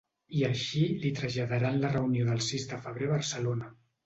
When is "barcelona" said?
3.15-3.71